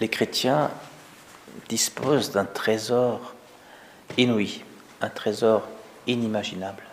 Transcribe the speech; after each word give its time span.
les 0.00 0.08
chrétiens 0.08 0.70
disposent 1.68 2.30
d'un 2.30 2.44
trésor 2.44 3.34
inouï, 4.16 4.62
un 5.00 5.08
trésor 5.08 5.66
inimaginable, 6.06 6.84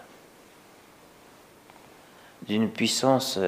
d'une 2.48 2.70
puissance 2.70 3.40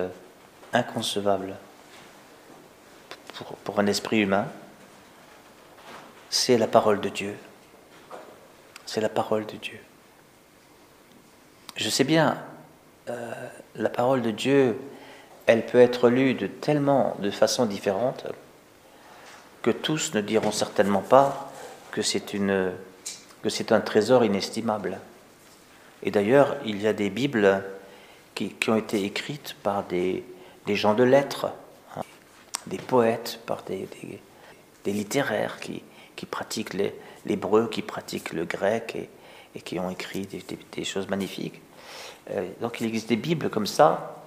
inconcevable 0.73 1.55
pour, 3.63 3.79
un 3.79 3.87
esprit 3.87 4.19
humain, 4.19 4.47
c'est 6.29 6.57
la 6.57 6.67
parole 6.67 7.01
de 7.01 7.09
Dieu. 7.09 7.35
C'est 8.85 9.01
la 9.01 9.09
parole 9.09 9.45
de 9.45 9.57
Dieu. 9.57 9.79
Je 11.75 11.89
sais 11.89 12.03
bien, 12.03 12.37
euh, 13.09 13.31
la 13.75 13.89
parole 13.89 14.21
de 14.21 14.31
Dieu, 14.31 14.79
elle 15.45 15.65
peut 15.65 15.79
être 15.79 16.09
lue 16.09 16.33
de 16.33 16.47
tellement 16.47 17.15
de 17.19 17.29
façons 17.29 17.65
différentes 17.65 18.25
que 19.67 19.71
tous 19.73 20.13
ne 20.13 20.21
diront 20.21 20.53
certainement 20.53 21.01
pas 21.01 21.51
que 21.91 22.01
c'est 22.01 22.33
une 22.33 22.71
que 23.43 23.49
c'est 23.49 23.73
un 23.73 23.81
trésor 23.81 24.23
inestimable. 24.23 24.97
Et 26.03 26.09
d'ailleurs, 26.09 26.55
il 26.65 26.81
y 26.81 26.87
a 26.87 26.93
des 26.93 27.09
Bibles 27.09 27.65
qui, 28.33 28.55
ont 28.69 28.77
été 28.77 29.03
écrites 29.03 29.57
par 29.63 29.83
des, 29.83 30.23
des 30.65 30.75
gens 30.75 30.93
de 30.93 31.03
lettres, 31.03 31.47
hein, 31.97 32.03
des 32.67 32.77
poètes, 32.77 33.41
par 33.45 33.63
des, 33.63 33.89
des, 34.85 34.93
littéraires 34.93 35.59
qui, 35.59 35.83
qui 36.15 36.25
pratiquent 36.25 36.75
l'hébreu, 37.25 37.67
qui 37.69 37.81
pratiquent 37.81 38.31
le 38.31 38.45
grec 38.45 38.95
et, 38.95 39.09
et 39.53 39.59
qui 39.59 39.79
ont 39.79 39.89
écrit 39.89 40.29
des, 40.71 40.83
choses 40.85 41.09
magnifiques. 41.09 41.59
Euh, 42.31 42.47
donc 42.61 42.79
il 42.79 42.87
existe 42.87 43.09
des 43.09 43.17
Bibles 43.17 43.49
comme 43.49 43.67
ça, 43.67 44.23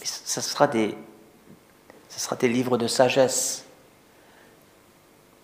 mais 0.00 0.06
ça 0.06 0.42
sera 0.42 0.66
des, 0.66 0.96
ça 2.08 2.18
sera 2.18 2.34
des 2.34 2.48
livres 2.48 2.76
de 2.76 2.88
sagesse. 2.88 3.66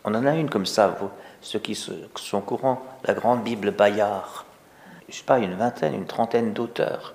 On 0.06 0.14
en 0.14 0.24
a 0.24 0.34
une 0.36 0.48
comme 0.48 0.66
ça, 0.66 0.86
vous, 1.00 1.10
ceux 1.40 1.58
qui 1.58 1.74
sont 1.74 2.38
au 2.38 2.40
courant, 2.40 2.80
la 3.04 3.12
grande 3.12 3.42
Bible 3.42 3.72
Bayard. 3.72 4.46
Je 5.08 5.12
ne 5.12 5.18
sais 5.18 5.24
pas, 5.24 5.38
une 5.38 5.54
vingtaine, 5.54 5.94
une 5.94 6.06
trentaine 6.06 6.52
d'auteurs 6.52 7.14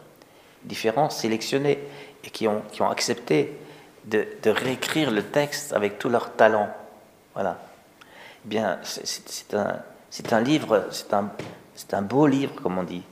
différents, 0.64 1.09
sélectionnés, 1.09 1.80
et 2.23 2.30
qui 2.30 2.50
ont, 2.50 2.61
qui 2.72 2.81
ont 2.81 2.89
accepté 2.89 3.58
de, 4.06 4.28
réécrire 4.45 5.09
le 5.09 5.23
texte 5.23 5.72
avec 5.72 6.00
tout 6.00 6.09
leur 6.09 6.33
talent. 6.33 6.70
Voilà. 7.33 7.59
Bien, 8.44 8.80
c'est 8.83 9.53
un, 9.53 9.80
un, 10.31 10.42
livre, 10.42 10.86
c'est 10.92 11.14
un, 11.14 11.31
un 11.94 12.02
beau 12.02 12.28
livre, 12.28 12.55
comme 12.61 12.78
on 12.78 12.83
dit. 12.83 13.03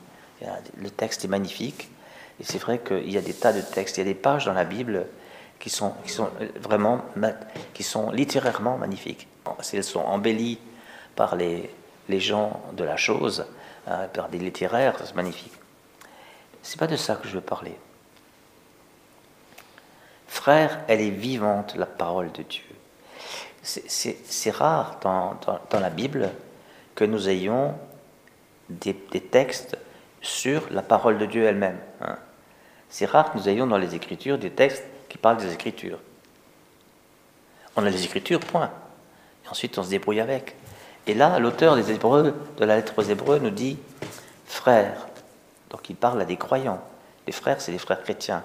Le 0.76 0.90
texte 0.90 1.24
est 1.24 1.28
magnifique. 1.28 1.90
Et 2.38 2.44
c'est 2.44 2.58
vrai 2.58 2.78
qu'il 2.78 3.10
y 3.10 3.16
a 3.16 3.22
des 3.22 3.34
tas 3.34 3.52
de 3.52 3.60
textes, 3.62 3.96
il 3.96 4.00
y 4.00 4.02
a 4.02 4.06
des 4.06 4.14
pages 4.14 4.44
dans 4.44 4.54
la 4.54 4.64
Bible 4.64 5.06
qui 5.60 5.70
sont, 5.70 5.92
qui 6.04 6.10
sont 6.10 6.30
vraiment, 6.58 7.04
qui 7.74 7.82
sont 7.84 8.10
littérairement 8.10 8.78
magnifiques. 8.78 9.28
Elles 9.72 9.84
sont 9.84 10.00
embellies 10.00 10.58
par 11.14 11.36
les, 11.36 11.70
les 12.08 12.18
gens 12.18 12.62
de 12.72 12.82
la 12.82 12.96
chose, 12.96 13.46
hein, 13.86 14.08
par 14.12 14.30
des 14.30 14.38
littéraires, 14.38 14.96
c'est 15.04 15.14
magnifique. 15.14 15.52
C'est 16.62 16.78
pas 16.78 16.86
de 16.86 16.96
ça 16.96 17.16
que 17.16 17.28
je 17.28 17.34
veux 17.34 17.40
parler. 17.42 17.76
Frère, 20.26 20.80
elle 20.88 21.00
est 21.00 21.10
vivante, 21.10 21.74
la 21.76 21.86
parole 21.86 22.32
de 22.32 22.42
Dieu. 22.42 22.64
C'est 23.62 24.50
rare 24.50 24.98
dans, 25.02 25.38
dans, 25.70 25.80
la 25.80 25.90
Bible 25.90 26.30
que 26.94 27.04
nous 27.04 27.28
ayons 27.28 27.74
des, 28.70 28.96
des, 29.10 29.20
textes 29.20 29.76
sur 30.22 30.62
la 30.70 30.80
parole 30.80 31.18
de 31.18 31.26
Dieu 31.26 31.44
elle-même. 31.44 31.78
Hein. 32.00 32.16
C'est 32.88 33.04
rare 33.04 33.32
que 33.32 33.38
nous 33.38 33.48
ayons 33.50 33.66
dans 33.66 33.76
les 33.76 33.94
Écritures 33.94 34.38
des 34.38 34.50
textes 34.50 34.84
qui 35.10 35.18
parlent 35.18 35.36
des 35.36 35.52
Écritures. 35.52 35.98
On 37.76 37.84
a 37.84 37.90
les 37.90 38.04
Écritures, 38.04 38.40
point. 38.40 38.70
Et 39.44 39.48
ensuite, 39.48 39.76
on 39.76 39.82
se 39.82 39.90
débrouille 39.90 40.20
avec. 40.20 40.56
Et 41.06 41.12
là, 41.12 41.38
l'auteur 41.38 41.76
des 41.76 41.90
Hébreux, 41.90 42.34
de 42.56 42.64
la 42.64 42.76
lettre 42.76 42.94
aux 42.96 43.02
Hébreux, 43.02 43.38
nous 43.38 43.50
dit 43.50 43.76
frères. 44.46 45.08
Donc 45.68 45.90
il 45.90 45.96
parle 45.96 46.20
à 46.22 46.24
des 46.24 46.36
croyants. 46.36 46.82
Les 47.26 47.32
frères, 47.32 47.60
c'est 47.60 47.72
les 47.72 47.78
frères 47.78 48.02
chrétiens. 48.02 48.42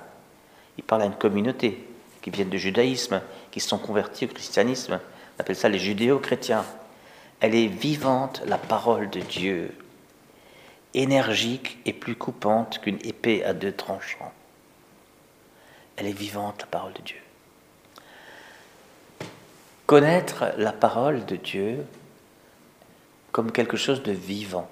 Il 0.78 0.84
parle 0.84 1.04
à 1.04 1.06
une 1.06 1.16
communauté 1.16 1.88
qui 2.22 2.30
viennent 2.30 2.50
du 2.50 2.60
judaïsme, 2.60 3.22
qui 3.52 3.60
se 3.60 3.70
sont 3.70 3.78
convertis 3.78 4.26
au 4.26 4.30
christianisme. 4.30 5.00
On 5.38 5.42
appelle 5.42 5.56
ça 5.56 5.70
les 5.70 5.80
judéo-chrétiens. 5.80 6.66
Elle 7.40 7.56
est 7.56 7.68
vivante, 7.68 8.42
la 8.46 8.58
parole 8.58 9.10
de 9.10 9.20
Dieu, 9.20 9.72
énergique 10.94 11.78
et 11.86 11.94
plus 11.94 12.16
coupante 12.16 12.80
qu'une 12.80 13.00
épée 13.04 13.44
à 13.44 13.54
deux 13.54 13.74
tranchants. 13.74 14.32
Elle 15.98 16.08
est 16.08 16.14
vivante, 16.14 16.62
la 16.62 16.68
parole 16.68 16.94
de 16.94 17.02
Dieu. 17.02 17.20
Connaître 19.86 20.52
la 20.58 20.74
parole 20.74 21.26
de 21.26 21.36
Dieu, 21.36 21.86
comme 23.32 23.52
quelque 23.52 23.78
chose 23.78 24.02
de 24.04 24.12
vivant. 24.12 24.68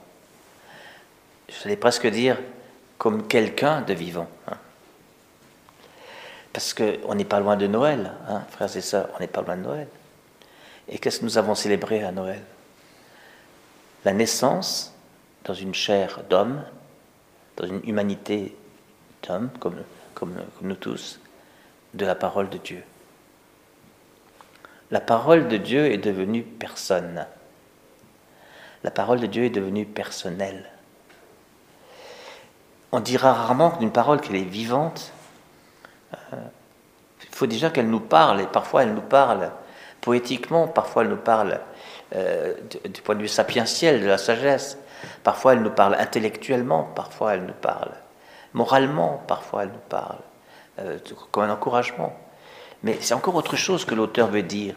J'allais 1.49 1.77
presque 1.77 2.07
dire 2.07 2.37
comme 2.97 3.27
quelqu'un 3.27 3.81
de 3.81 3.93
vivant. 3.93 4.27
Hein. 4.47 4.57
Parce 6.51 6.73
qu'on 6.73 7.15
n'est 7.15 7.25
pas 7.25 7.39
loin 7.39 7.57
de 7.57 7.67
Noël, 7.67 8.13
hein, 8.27 8.43
frères 8.49 8.75
et 8.75 8.81
sœurs, 8.81 9.09
on 9.15 9.19
n'est 9.19 9.27
pas 9.27 9.41
loin 9.41 9.57
de 9.57 9.63
Noël. 9.63 9.87
Et 10.87 10.99
qu'est-ce 10.99 11.19
que 11.19 11.25
nous 11.25 11.37
avons 11.37 11.55
célébré 11.55 12.03
à 12.03 12.11
Noël? 12.11 12.41
La 14.05 14.13
naissance 14.13 14.93
dans 15.45 15.53
une 15.53 15.73
chair 15.73 16.21
d'homme, 16.29 16.63
dans 17.57 17.65
une 17.65 17.81
humanité 17.87 18.55
d'homme, 19.27 19.49
comme, 19.59 19.75
comme 20.25 20.69
nous 20.69 20.75
tous, 20.75 21.19
de 21.93 22.05
la 22.05 22.15
parole 22.15 22.49
de 22.49 22.57
Dieu. 22.57 22.83
La 24.91 25.01
parole 25.01 25.47
de 25.47 25.57
Dieu 25.57 25.91
est 25.91 25.97
devenue 25.97 26.43
personne 26.43 27.25
la 28.83 28.91
parole 28.91 29.19
de 29.19 29.27
Dieu 29.27 29.45
est 29.45 29.49
devenue 29.49 29.85
personnelle. 29.85 30.69
On 32.91 32.99
dira 32.99 33.33
rarement 33.33 33.75
d'une 33.79 33.91
parole 33.91 34.21
qu'elle 34.21 34.35
est 34.35 34.43
vivante. 34.43 35.13
Euh, 36.13 36.37
il 37.23 37.35
faut 37.35 37.47
déjà 37.47 37.69
qu'elle 37.69 37.89
nous 37.89 38.01
parle, 38.01 38.41
et 38.41 38.45
parfois 38.45 38.83
elle 38.83 38.93
nous 38.93 39.01
parle 39.01 39.51
poétiquement, 40.01 40.67
parfois 40.67 41.03
elle 41.03 41.09
nous 41.09 41.15
parle 41.15 41.59
euh, 42.13 42.53
du, 42.85 43.01
point 43.01 43.15
de 43.15 43.21
vue 43.21 43.27
sapientiel, 43.27 44.01
de 44.01 44.07
la 44.07 44.17
sagesse, 44.17 44.77
parfois 45.23 45.53
elle 45.53 45.61
nous 45.61 45.71
parle 45.71 45.95
intellectuellement, 45.95 46.83
parfois 46.83 47.35
elle 47.35 47.45
nous 47.45 47.53
parle 47.53 47.91
moralement, 48.53 49.23
parfois 49.27 49.63
elle 49.63 49.69
nous 49.69 49.89
parle 49.89 50.19
euh, 50.79 50.97
comme 51.31 51.43
un 51.43 51.53
encouragement. 51.53 52.15
Mais 52.83 52.97
c'est 53.01 53.13
encore 53.13 53.35
autre 53.35 53.55
chose 53.55 53.85
que 53.85 53.95
l'auteur 53.95 54.27
veut 54.27 54.43
dire. 54.43 54.75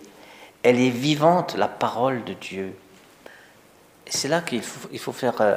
Elle 0.63 0.81
est 0.81 0.91
vivante, 0.91 1.57
la 1.57 1.69
parole 1.69 2.25
de 2.25 2.33
Dieu 2.35 2.77
c'est 4.07 4.29
là 4.29 4.41
qu'il 4.41 4.63
faut, 4.63 5.13
faire 5.13 5.41
euh, 5.41 5.57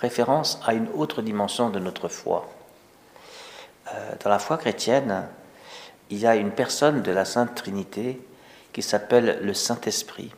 référence 0.00 0.58
à 0.64 0.74
une 0.74 0.88
autre 0.94 1.22
dimension 1.22 1.70
de 1.70 1.78
notre 1.78 2.08
foi. 2.08 2.48
Euh, 3.92 4.14
dans 4.22 4.30
la 4.30 4.38
foi 4.38 4.56
chrétienne, 4.56 5.26
il 6.10 6.18
y 6.18 6.26
a 6.26 6.36
une 6.36 6.50
personne 6.50 7.02
de 7.02 7.10
la 7.10 7.24
Sainte 7.24 7.54
Trinité 7.54 8.20
qui 8.72 8.82
s'appelle 8.82 9.40
le 9.42 9.54
Saint-Esprit. 9.54 10.32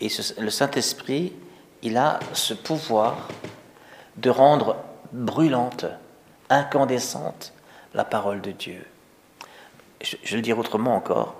Et 0.00 0.08
le 0.38 0.50
Saint-Esprit, 0.50 1.32
il 1.82 1.96
a 1.96 2.20
ce 2.32 2.54
pouvoir 2.54 3.28
de 4.16 4.30
rendre 4.30 4.76
brûlante, 5.12 5.86
incandescente 6.50 7.52
la 7.94 8.04
parole 8.04 8.40
de 8.40 8.50
Dieu. 8.50 8.84
Je, 10.02 10.16
je 10.22 10.36
le 10.36 10.42
dire 10.42 10.58
autrement 10.58 10.94
encore, 10.94 11.34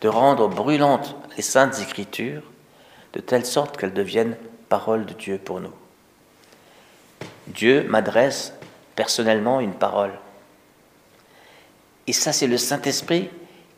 de 0.00 0.08
rendre 0.08 0.48
brûlante 0.48 1.16
les 1.36 1.42
saintes 1.42 1.80
écritures 1.80 2.42
de 3.12 3.20
telle 3.20 3.46
sorte 3.46 3.76
qu'elles 3.76 3.94
deviennent 3.94 4.36
parole 4.68 5.06
de 5.06 5.14
Dieu 5.14 5.38
pour 5.38 5.60
nous. 5.60 5.72
Dieu 7.46 7.84
m'adresse 7.84 8.52
personnellement 8.96 9.60
une 9.60 9.74
parole. 9.74 10.12
Et 12.06 12.12
ça, 12.12 12.32
c'est 12.32 12.46
le 12.46 12.58
Saint-Esprit 12.58 13.30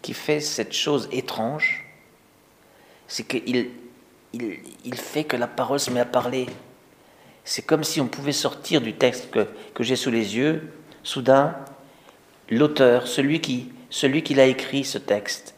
qui 0.02 0.14
fait 0.14 0.40
cette 0.40 0.72
chose 0.72 1.08
étrange, 1.12 1.84
c'est 3.08 3.24
qu'il 3.24 3.70
il, 4.32 4.94
fait 4.94 5.24
que 5.24 5.36
la 5.36 5.46
parole 5.46 5.80
se 5.80 5.90
met 5.90 6.00
à 6.00 6.04
parler. 6.04 6.46
C'est 7.48 7.62
comme 7.62 7.84
si 7.84 8.00
on 8.00 8.08
pouvait 8.08 8.32
sortir 8.32 8.80
du 8.80 8.92
texte 8.92 9.30
que, 9.30 9.46
j'ai 9.82 9.94
sous 9.94 10.10
les 10.10 10.36
yeux, 10.36 10.68
soudain, 11.04 11.54
l'auteur, 12.50 13.06
celui 13.06 13.40
qui, 13.40 13.70
celui 13.88 14.24
qui 14.24 14.34
l'a 14.34 14.46
écrit 14.46 14.82
ce 14.82 14.98
texte. 14.98 15.54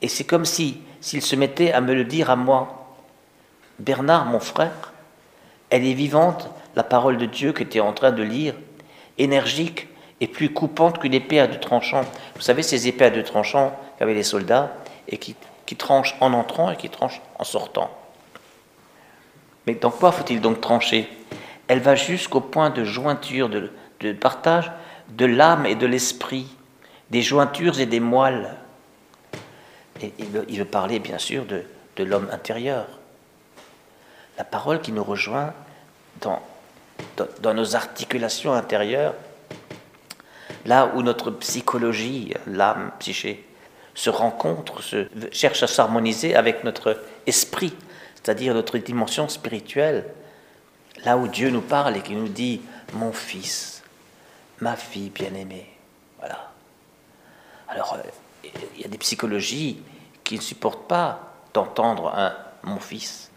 Et 0.00 0.06
c'est 0.06 0.22
comme 0.22 0.44
si 0.44 0.78
s'il 1.00 1.22
se 1.22 1.34
mettait 1.34 1.72
à 1.72 1.80
me 1.80 1.92
le 1.92 2.04
dire 2.04 2.30
à 2.30 2.36
moi, 2.36 2.96
Bernard, 3.80 4.26
mon 4.26 4.38
frère, 4.38 4.92
elle 5.70 5.84
est 5.84 5.94
vivante, 5.94 6.48
la 6.76 6.84
parole 6.84 7.18
de 7.18 7.26
Dieu 7.26 7.52
que 7.52 7.64
tu 7.64 7.78
es 7.78 7.80
en 7.80 7.92
train 7.92 8.12
de 8.12 8.22
lire, 8.22 8.54
énergique 9.18 9.88
et 10.20 10.28
plus 10.28 10.52
coupante 10.52 11.00
qu'une 11.00 11.14
épée 11.14 11.40
à 11.40 11.48
deux 11.48 11.58
tranchants. 11.58 12.04
Vous 12.36 12.42
savez, 12.42 12.62
ces 12.62 12.86
épées 12.86 13.06
à 13.06 13.10
deux 13.10 13.24
tranchants 13.24 13.76
qu'avaient 13.98 14.14
les 14.14 14.22
soldats 14.22 14.72
et 15.08 15.18
qui, 15.18 15.34
tranchent 15.76 16.14
en 16.20 16.32
entrant 16.32 16.70
et 16.70 16.76
qui 16.76 16.88
tranchent 16.90 17.20
en 17.40 17.44
sortant. 17.44 17.90
Mais 19.66 19.74
dans 19.74 19.90
quoi 19.90 20.12
faut-il 20.12 20.40
donc 20.40 20.60
trancher? 20.60 21.08
Elle 21.68 21.80
va 21.80 21.94
jusqu'au 21.94 22.40
point 22.40 22.70
de 22.70 22.84
jointure, 22.84 23.48
de, 23.48 23.70
partage 24.12 24.70
de 25.08 25.24
l'âme 25.24 25.66
et 25.66 25.74
de 25.74 25.86
l'esprit, 25.86 26.46
des 27.10 27.22
jointures 27.22 27.80
et 27.80 27.86
des 27.86 28.00
moelles. 28.00 28.56
il 30.00 30.58
veut 30.58 30.64
parler 30.64 30.98
bien 30.98 31.18
sûr 31.18 31.44
de, 31.46 31.64
l'homme 32.02 32.28
intérieur. 32.32 32.86
La 34.36 34.44
parole 34.44 34.80
qui 34.80 34.92
nous 34.92 35.04
rejoint 35.04 35.54
dans, 36.20 36.42
dans, 37.40 37.54
nos 37.54 37.76
articulations 37.76 38.52
intérieures, 38.52 39.14
là 40.66 40.90
où 40.94 41.02
notre 41.02 41.30
psychologie, 41.30 42.34
l'âme, 42.46 42.90
psyché, 42.98 43.46
se 43.94 44.10
rencontre, 44.10 44.80
cherche 45.30 45.62
à 45.62 45.66
s'harmoniser 45.68 46.34
avec 46.34 46.64
notre 46.64 47.00
esprit, 47.26 47.74
c'est-à-dire 48.24 48.54
notre 48.54 48.78
dimension 48.78 49.28
spirituelle, 49.28 50.06
là 51.04 51.18
où 51.18 51.28
Dieu 51.28 51.50
nous 51.50 51.60
parle 51.60 51.98
et 51.98 52.00
qui 52.00 52.14
nous 52.14 52.28
dit 52.28 52.62
Mon 52.94 53.12
fils, 53.12 53.82
ma 54.60 54.76
fille 54.76 55.10
bien-aimée. 55.10 55.68
Voilà. 56.18 56.50
Alors, 57.68 57.98
euh, 57.98 58.48
il 58.76 58.80
y 58.80 58.84
a 58.84 58.88
des 58.88 58.96
psychologies 58.96 59.82
qui 60.22 60.36
ne 60.36 60.40
supportent 60.40 60.88
pas 60.88 61.34
d'entendre 61.52 62.14
un 62.14 62.34
mon 62.62 62.80
fils. 62.80 63.30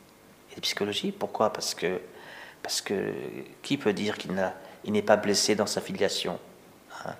Et 0.52 0.56
des 0.56 0.62
psychologies, 0.62 1.12
pourquoi? 1.12 1.52
Parce 1.52 1.76
que, 1.76 2.00
parce 2.64 2.80
que 2.80 3.14
qui 3.64 3.78
peut 3.78 3.92
dire 3.92 4.18
qu'il 4.18 4.34
n'est 4.86 5.02
pas 5.02 5.18
blessé 5.18 5.54
dans 5.54 5.66
sa 5.66 5.82
filiation 5.82 6.40
hein? 7.04 7.16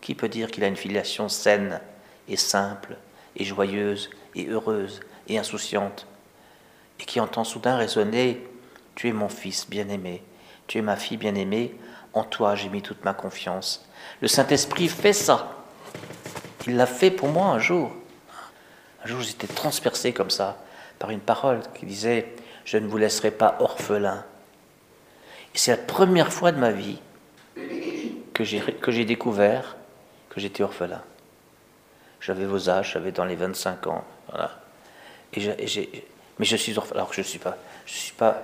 Qui 0.00 0.14
peut 0.14 0.28
dire 0.28 0.52
qu'il 0.52 0.62
a 0.62 0.68
une 0.68 0.76
filiation 0.76 1.28
saine 1.28 1.80
et 2.28 2.36
simple 2.36 2.96
et 3.34 3.44
joyeuse 3.44 4.08
et 4.36 4.46
heureuse 4.46 5.00
et 5.26 5.36
insouciante 5.36 6.06
et 7.02 7.04
qui 7.04 7.20
entend 7.20 7.44
soudain 7.44 7.76
résonner 7.76 8.42
Tu 8.94 9.08
es 9.08 9.12
mon 9.12 9.28
fils 9.28 9.68
bien-aimé, 9.68 10.22
tu 10.66 10.78
es 10.78 10.82
ma 10.82 10.96
fille 10.96 11.16
bien-aimée, 11.16 11.74
en 12.14 12.24
toi 12.24 12.54
j'ai 12.54 12.68
mis 12.68 12.82
toute 12.82 13.04
ma 13.04 13.14
confiance. 13.14 13.86
Le 14.20 14.28
Saint-Esprit 14.28 14.88
fait 14.88 15.12
ça. 15.12 15.56
Il 16.66 16.76
l'a 16.76 16.86
fait 16.86 17.10
pour 17.10 17.28
moi 17.28 17.46
un 17.46 17.58
jour. 17.58 17.92
Un 19.04 19.08
jour, 19.08 19.20
j'étais 19.20 19.48
transpercé 19.48 20.12
comme 20.12 20.30
ça 20.30 20.58
par 20.98 21.10
une 21.10 21.20
parole 21.20 21.60
qui 21.74 21.86
disait 21.86 22.32
Je 22.64 22.78
ne 22.78 22.86
vous 22.86 22.98
laisserai 22.98 23.32
pas 23.32 23.56
orphelin. 23.58 24.24
C'est 25.54 25.72
la 25.72 25.76
première 25.76 26.32
fois 26.32 26.52
de 26.52 26.58
ma 26.58 26.70
vie 26.70 27.00
que 28.32 28.44
j'ai 28.44 29.04
découvert 29.04 29.76
que 30.30 30.40
j'étais 30.40 30.62
orphelin. 30.62 31.02
J'avais 32.20 32.46
vos 32.46 32.70
âges, 32.70 32.92
j'avais 32.92 33.12
dans 33.12 33.24
les 33.24 33.34
25 33.34 33.86
ans. 33.88 34.04
Et, 35.34 36.04
mais 36.42 36.46
je 36.46 36.56
suis 36.56 36.76
orphelin. 36.76 36.96
Alors 36.96 37.08
que 37.10 37.14
je 37.14 37.20
ne 37.20 37.26
suis, 37.26 37.38
pas, 37.38 37.56
suis 37.86 38.14
pas 38.14 38.42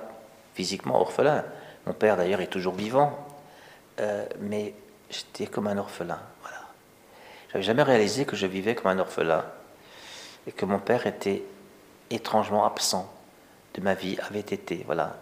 physiquement 0.55 1.01
orphelin. 1.01 1.45
Mon 1.85 1.95
père, 1.95 2.17
d'ailleurs, 2.17 2.41
est 2.41 2.47
toujours 2.47 2.75
vivant. 2.75 3.19
Euh, 3.99 4.25
mais 4.39 4.73
j'étais 5.11 5.47
comme 5.47 5.67
un 5.67 5.77
orphelin. 5.79 6.21
Voilà. 6.43 6.59
J'avais 7.51 7.65
jamais 7.65 7.83
réalisé 7.83 8.25
que 8.25 8.37
je 8.37 8.47
vivais 8.47 8.77
comme 8.77 8.93
un 8.93 9.01
orphelin 9.01 9.45
et 10.47 10.53
que 10.53 10.65
mon 10.65 10.79
père 10.79 11.09
était 11.09 11.43
étrangement 12.09 12.65
absent 12.65 13.13
de 13.75 13.81
ma 13.81 13.95
vie, 13.95 14.17
avait 14.31 14.39
été. 14.39 14.85
Voilà. 14.87 15.17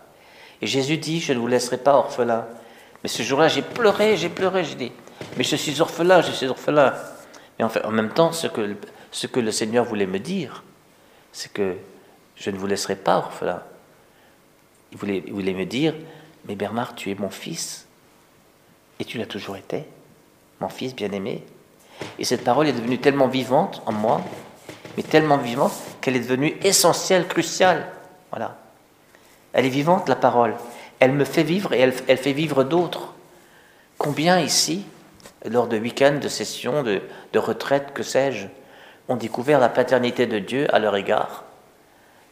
Et 0.61 0.67
Jésus 0.67 0.99
dit 0.99 1.22
Je 1.22 1.32
ne 1.32 1.38
vous 1.38 1.46
laisserai 1.46 1.79
pas 1.79 1.94
orphelin. 1.94 2.44
Mais 3.02 3.08
ce 3.08 3.22
jour-là, 3.22 3.49
j'ai 3.49 3.62
pleuré, 3.62 4.19
j'ai 4.19 4.29
pleuré, 4.29 4.64
j'ai 4.64 4.75
dit 4.75 4.93
Mais 5.38 5.44
je 5.44 5.56
suis 5.56 5.81
orphelin, 5.81 6.20
je 6.20 6.32
suis 6.32 6.46
orphelin. 6.46 6.93
Mais 7.58 7.64
en, 7.64 7.70
fait, 7.70 7.82
en 7.87 7.90
même 7.90 8.11
temps, 8.11 8.32
ce 8.32 8.49
que, 8.49 8.76
ce 9.12 9.26
que 9.26 9.40
le 9.40 9.50
Seigneur 9.50 9.87
voulait 9.87 10.05
me 10.05 10.19
dire, 10.19 10.62
c'est 11.32 11.50
que 11.50 11.76
je 12.36 12.50
ne 12.50 12.58
vous 12.58 12.66
laisserai 12.66 12.96
pas 12.96 13.16
orphelin. 13.16 13.62
Il 14.92 14.98
voulait, 14.98 15.54
me 15.54 15.64
dire 15.64 15.94
Mais 16.46 16.54
Bernard, 16.54 16.94
tu 16.94 17.10
es 17.10 17.14
mon 17.14 17.30
fils. 17.30 17.86
Et 19.00 19.04
tu 19.04 19.18
l'as 19.18 19.26
toujours 19.26 19.56
été, 19.56 19.84
mon 20.60 20.68
fils 20.68 20.94
bien-aimé. 20.94 21.44
Et 22.18 22.24
cette 22.24 22.44
parole 22.44 22.68
est 22.68 22.72
devenue 22.72 22.98
tellement 22.98 23.28
vivante 23.28 23.82
en 23.86 23.92
moi, 23.92 24.22
mais 24.96 25.02
tellement 25.02 25.38
vivante 25.38 25.72
qu'elle 26.00 26.16
est 26.16 26.20
devenue 26.20 26.56
essentielle, 26.62 27.26
cruciale. 27.26 27.90
Voilà. 28.30 28.56
Elle 29.52 29.66
est 29.66 29.70
vivante, 29.70 30.08
la 30.08 30.16
parole. 30.16 30.54
Elle 30.98 31.12
me 31.12 31.24
fait 31.24 31.42
vivre 31.42 31.72
et 31.72 31.80
elle, 31.80 31.92
fait 31.92 32.32
vivre 32.32 32.64
d'autres. 32.64 33.14
Combien 33.98 34.40
ici, 34.40 34.84
lors 35.44 35.66
de 35.66 35.78
week-ends, 35.78 36.18
de 36.20 36.28
sessions, 36.28 36.82
de 36.82 37.38
retraites, 37.38 37.92
que 37.92 38.02
sais-je, 38.02 38.46
ont 39.08 39.16
découvert 39.16 39.60
la 39.60 39.68
paternité 39.68 40.26
de 40.26 40.38
Dieu 40.38 40.74
à 40.74 40.78
leur 40.78 40.96
égard 40.96 41.45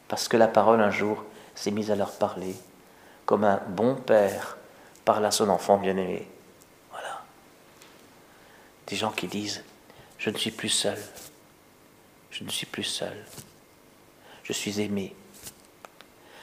Parce 0.09 0.29
que 0.29 0.37
la 0.37 0.49
parole, 0.49 0.81
un 0.81 0.91
jour, 0.91 1.25
s'est 1.55 1.71
mise 1.71 1.91
à 1.91 1.97
leur 1.97 2.13
parler, 2.13 2.55
comme 3.27 3.45
un 3.45 3.61
bon 3.69 3.95
père 3.95 4.57
parle 5.05 5.25
à 5.25 5.31
son 5.31 5.49
enfant 5.49 5.79
bien-aimé. 5.79 6.29
Voilà. 6.91 7.23
Des 8.87 8.97
gens 8.97 9.11
qui 9.11 9.29
disent 9.29 9.63
Je 10.19 10.31
ne 10.31 10.37
suis 10.37 10.51
plus 10.51 10.69
seul. 10.69 10.99
Je 12.31 12.45
ne 12.45 12.51
suis 12.51 12.67
plus 12.67 12.85
seul. 12.85 13.25
Je 14.43 14.53
suis 14.53 14.81
aimé. 14.81 15.15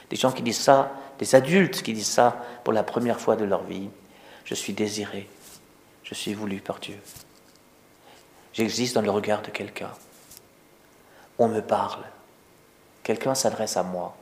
Des 0.09 0.15
gens 0.15 0.31
qui 0.31 0.41
disent 0.41 0.59
ça, 0.59 0.91
des 1.19 1.35
adultes 1.35 1.81
qui 1.81 1.93
disent 1.93 2.07
ça 2.07 2.43
pour 2.63 2.73
la 2.73 2.83
première 2.83 3.19
fois 3.19 3.35
de 3.35 3.45
leur 3.45 3.63
vie. 3.63 3.89
Je 4.45 4.55
suis 4.55 4.73
désiré. 4.73 5.29
Je 6.03 6.13
suis 6.13 6.33
voulu 6.33 6.59
par 6.59 6.79
Dieu. 6.79 6.99
J'existe 8.53 8.95
dans 8.95 9.01
le 9.01 9.11
regard 9.11 9.41
de 9.41 9.49
quelqu'un. 9.49 9.91
On 11.37 11.47
me 11.47 11.61
parle. 11.61 12.03
Quelqu'un 13.11 13.35
s'adresse 13.35 13.75
à 13.75 13.83
moi. 13.83 14.15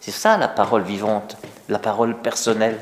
C'est 0.00 0.10
ça 0.10 0.36
la 0.36 0.48
parole 0.48 0.82
vivante, 0.82 1.38
la 1.70 1.78
parole 1.78 2.14
personnelle. 2.20 2.78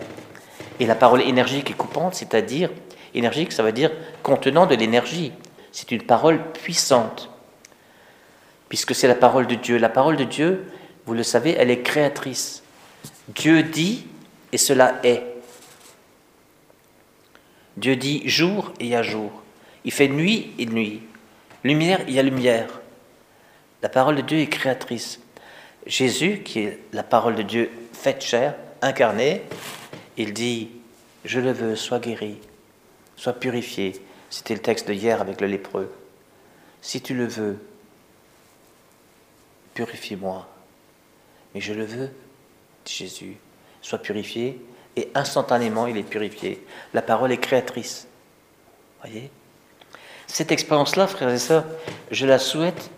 Et 0.81 0.87
la 0.87 0.97
parole 0.97 1.23
énergique 1.23 1.71
et 1.71 1.73
coupante, 1.73 2.17
c'est-à-dire, 2.17 2.73
énergique, 3.15 3.53
ça 3.53 3.63
veut 3.63 3.71
dire 3.71 3.93
contenant 4.25 4.67
de 4.67 4.75
l'énergie. 4.75 5.33
C'est 5.71 5.93
une 5.93 6.03
parole 6.03 6.43
puissante 6.51 7.31
puisque 8.69 8.93
c'est 8.93 9.07
la 9.07 9.15
parole 9.15 9.47
de 9.47 9.55
Dieu. 9.55 9.79
La 9.79 9.89
parole 9.89 10.17
de 10.17 10.25
Dieu, 10.25 10.67
vous 11.05 11.15
le 11.15 11.23
savez, 11.23 11.55
elle 11.57 11.71
est 11.71 11.83
créatrice. 11.83 12.65
Dieu 13.29 13.63
dit 13.63 14.09
et 14.51 14.59
cela 14.59 14.99
est. 15.05 15.23
Dieu 17.77 17.95
dit 17.95 18.29
jour 18.29 18.73
et 18.81 18.87
il 18.87 18.91
y 18.91 18.97
a 18.97 19.05
jour. 19.05 19.31
Il 19.85 19.93
fait 19.93 20.09
nuit 20.09 20.55
et 20.59 20.67
nuit. 20.67 21.03
Lumière, 21.63 22.01
il 22.09 22.15
y 22.15 22.19
a 22.19 22.25
lumière. 22.25 22.81
La 23.83 23.89
parole 23.89 24.17
de 24.17 24.23
Dieu 24.23 24.39
est 24.39 24.49
créatrice. 24.49 25.21
Jésus, 25.87 26.43
qui 26.43 26.61
est 26.61 26.81
la 26.93 27.03
parole 27.03 27.37
de 27.37 27.43
Dieu 27.43 27.71
faite 27.93 28.23
chair, 28.23 28.55
incarnée, 28.83 29.43
il 30.17 30.33
dit 30.33 30.71
Je 31.25 31.41
le 31.41 31.53
veux, 31.53 31.77
sois 31.77 32.01
guéri, 32.01 32.39
sois 33.17 33.35
purifié. 33.35 34.03
C'était 34.31 34.55
le 34.55 34.61
texte 34.61 34.89
de 34.89 34.93
hier 34.93 35.21
avec 35.21 35.41
le 35.41 35.47
lépreux. 35.47 35.93
Si 36.83 37.01
tu 37.01 37.15
le 37.15 37.27
veux, 37.27 37.59
purifie-moi. 39.75 40.49
Mais 41.55 41.61
je 41.61 41.73
le 41.73 41.85
veux, 41.85 42.11
dit 42.85 42.93
Jésus, 42.93 43.37
sois 43.83 43.99
purifié, 43.99 44.61
et 44.97 45.11
instantanément 45.15 45.87
il 45.87 45.97
est 45.97 46.03
purifié. 46.03 46.65
La 46.95 47.03
parole 47.03 47.33
est 47.33 47.39
créatrice. 47.39 48.09
Voyez? 49.03 49.31
Cette 50.27 50.51
expérience-là, 50.51 51.07
frères 51.07 51.29
et 51.31 51.39
sœurs, 51.39 51.65
je 52.11 52.27
la 52.27 52.39
souhaite 52.39 52.91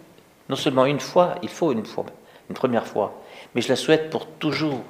non 0.49 0.57
seulement 0.57 0.87
une 0.87 1.01
fois, 1.01 1.35
il 1.43 1.49
faut 1.49 1.73
une 1.73 1.85
fois, 1.85 2.07
une 2.49 2.55
première 2.55 2.87
fois, 2.87 3.23
mais 3.55 3.61
je 3.61 3.69
la 3.69 3.77
souhaite 3.77 4.11
pour 4.11 4.27
toujours 4.27 4.83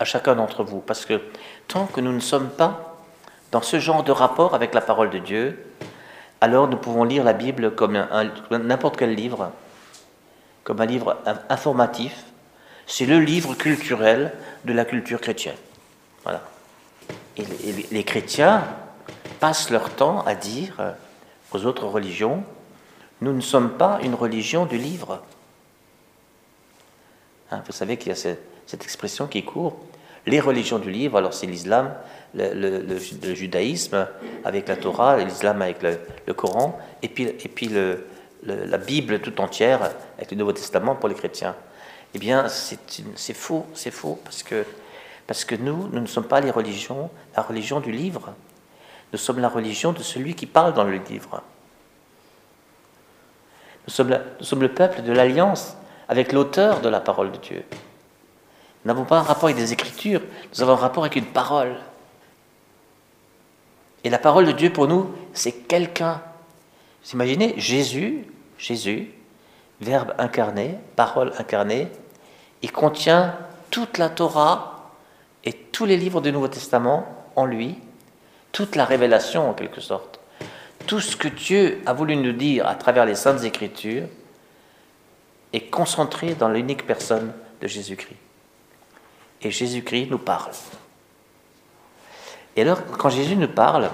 à 0.00 0.04
chacun 0.04 0.34
d'entre 0.36 0.64
vous, 0.64 0.80
parce 0.80 1.04
que 1.04 1.20
tant 1.66 1.86
que 1.86 2.00
nous 2.00 2.12
ne 2.12 2.20
sommes 2.20 2.48
pas 2.48 2.96
dans 3.50 3.62
ce 3.62 3.78
genre 3.80 4.04
de 4.04 4.12
rapport 4.12 4.54
avec 4.54 4.74
la 4.74 4.80
parole 4.80 5.10
de 5.10 5.18
Dieu, 5.18 5.64
alors 6.40 6.68
nous 6.68 6.76
pouvons 6.76 7.04
lire 7.04 7.24
la 7.24 7.32
Bible 7.32 7.74
comme 7.74 7.98
n'importe 8.50 8.96
quel 8.96 9.14
livre, 9.14 9.50
comme 10.64 10.80
un 10.80 10.86
livre 10.86 11.16
informatif, 11.48 12.24
c'est 12.86 13.06
le 13.06 13.20
livre 13.20 13.54
culturel 13.54 14.32
de 14.64 14.72
la 14.72 14.84
culture 14.84 15.20
chrétienne. 15.20 15.56
Voilà. 16.22 16.42
Et 17.36 17.44
les, 17.90 18.04
chrétiens 18.04 18.64
passent 19.40 19.70
leur 19.70 19.90
temps 19.90 20.22
à 20.22 20.34
dire 20.34 20.94
aux 21.52 21.64
autres 21.66 21.86
religions, 21.86 22.42
nous 23.20 23.32
ne 23.32 23.40
sommes 23.40 23.76
pas 23.76 23.98
une 24.02 24.14
religion 24.14 24.66
du 24.66 24.78
livre. 24.78 25.22
Hein, 27.50 27.62
vous 27.66 27.72
savez 27.72 27.96
qu'il 27.96 28.08
y 28.08 28.12
a 28.12 28.16
cette, 28.16 28.84
expression 28.84 29.26
qui 29.26 29.44
court, 29.44 29.78
les 30.26 30.40
religions 30.40 30.78
du 30.78 30.90
livre, 30.90 31.16
alors 31.16 31.32
c'est 31.32 31.46
l'islam, 31.46 31.94
le, 32.34 32.98
judaïsme 33.34 34.06
avec 34.44 34.68
la 34.68 34.76
Torah, 34.76 35.16
l'islam 35.16 35.62
avec 35.62 35.82
le, 35.82 36.34
Coran, 36.34 36.78
et 37.02 37.08
puis, 37.08 37.24
et 37.24 37.48
puis 37.48 37.70
la 38.42 38.78
Bible 38.78 39.20
tout 39.20 39.40
entière 39.40 39.90
avec 40.16 40.30
le 40.30 40.36
Nouveau 40.36 40.52
Testament 40.52 40.94
pour 40.94 41.08
les 41.08 41.14
chrétiens. 41.14 41.56
Eh 42.14 42.18
bien, 42.18 42.46
c'est 42.48 43.34
faux, 43.34 43.66
c'est 43.74 43.90
faux, 43.90 44.18
parce 44.22 44.42
que, 44.42 44.64
parce 45.26 45.44
que 45.44 45.54
nous, 45.54 45.88
nous 45.88 46.00
ne 46.00 46.06
sommes 46.06 46.28
pas 46.28 46.40
les 46.40 46.50
religions, 46.50 47.10
la 47.36 47.42
religion 47.42 47.80
du 47.80 47.90
livre. 47.90 48.34
Nous 49.12 49.18
sommes 49.18 49.38
la 49.40 49.48
religion 49.48 49.92
de 49.92 50.02
celui 50.02 50.34
qui 50.34 50.46
parle 50.46 50.74
dans 50.74 50.84
le 50.84 50.96
livre. 50.96 51.42
Nous 53.88 54.44
sommes, 54.44 54.60
le 54.60 54.68
peuple 54.68 55.02
de 55.02 55.12
l'alliance 55.12 55.76
avec 56.08 56.32
l'auteur 56.32 56.80
de 56.80 56.88
la 56.88 57.00
parole 57.00 57.32
de 57.32 57.38
Dieu. 57.38 57.64
Nous 58.84 58.92
n'avons 58.92 59.04
pas 59.04 59.18
un 59.18 59.22
rapport 59.22 59.44
avec 59.44 59.56
des 59.56 59.72
écritures, 59.72 60.20
nous 60.52 60.62
avons 60.62 60.72
un 60.72 60.76
rapport 60.76 61.04
avec 61.04 61.16
une 61.16 61.26
parole. 61.26 61.74
Et 64.04 64.10
la 64.10 64.18
parole 64.18 64.46
de 64.46 64.52
Dieu 64.52 64.70
pour 64.70 64.86
nous, 64.86 65.10
c'est 65.32 65.52
quelqu'un 65.52 66.22
vous 67.08 67.14
imaginez 67.14 67.54
Jésus, 67.56 68.26
Jésus, 68.58 69.10
Verbe 69.80 70.12
incarné, 70.18 70.74
parole 70.96 71.32
incarnée, 71.38 71.88
il 72.62 72.72
contient 72.72 73.36
toute 73.70 73.96
la 73.96 74.08
Torah 74.08 74.90
et 75.44 75.52
tous 75.52 75.86
les 75.86 75.96
livres 75.96 76.20
du 76.20 76.32
Nouveau 76.32 76.48
Testament 76.48 77.06
en 77.36 77.46
lui, 77.46 77.78
toute 78.50 78.74
la 78.74 78.84
révélation 78.84 79.48
en 79.48 79.54
quelque 79.54 79.80
sorte. 79.80 80.17
Tout 80.88 81.00
ce 81.00 81.16
que 81.16 81.28
Dieu 81.28 81.82
a 81.84 81.92
voulu 81.92 82.16
nous 82.16 82.32
dire 82.32 82.66
à 82.66 82.74
travers 82.74 83.04
les 83.04 83.14
saintes 83.14 83.44
écritures 83.44 84.08
est 85.52 85.68
concentré 85.70 86.34
dans 86.34 86.48
l'unique 86.48 86.86
personne 86.86 87.34
de 87.60 87.68
Jésus-Christ. 87.68 88.16
Et 89.42 89.50
Jésus-Christ 89.50 90.08
nous 90.10 90.18
parle. 90.18 90.52
Et 92.56 92.62
alors, 92.62 92.82
quand 92.86 93.10
Jésus 93.10 93.36
nous 93.36 93.48
parle, 93.48 93.90